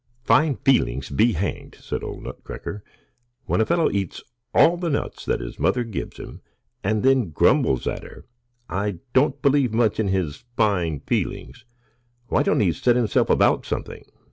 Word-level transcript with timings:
"Fine 0.23 0.55
feelings 0.65 1.11
be 1.11 1.33
hanged!" 1.33 1.77
said 1.79 2.03
old 2.03 2.23
Nutcracker. 2.23 2.83
"When 3.45 3.61
a 3.61 3.67
fellow 3.67 3.91
eats 3.91 4.23
all 4.51 4.75
the 4.75 4.89
nuts 4.89 5.25
that 5.25 5.41
his 5.41 5.59
mother 5.59 5.83
gives 5.83 6.17
him, 6.17 6.41
and 6.83 7.03
then 7.03 7.29
grumbles 7.29 7.85
at 7.85 8.01
her, 8.01 8.25
I 8.67 8.97
don't 9.13 9.39
believe 9.43 9.75
much 9.75 9.99
in 9.99 10.07
his 10.07 10.43
fine 10.57 11.01
feelings. 11.01 11.65
Why 12.29 12.41
don't 12.41 12.61
he 12.61 12.71
set 12.71 12.95
himself 12.95 13.29
about 13.29 13.63
something? 13.67 14.03